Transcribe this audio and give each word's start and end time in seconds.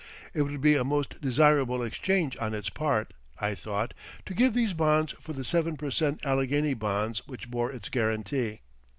It 0.33 0.41
would 0.41 0.61
be 0.61 0.73
a 0.75 0.83
most 0.83 1.21
desirable 1.21 1.83
exchange 1.83 2.35
on 2.37 2.55
its 2.55 2.71
part, 2.71 3.13
I 3.37 3.53
thought, 3.53 3.93
to 4.25 4.33
give 4.33 4.55
these 4.55 4.73
bonds 4.73 5.11
for 5.21 5.33
the 5.33 5.45
seven 5.45 5.77
per 5.77 5.91
cent 5.91 6.25
Allegheny 6.25 6.73
bonds 6.73 7.27
which 7.27 7.51
bore 7.51 7.71
its 7.71 7.87
guarantee. 7.87 8.61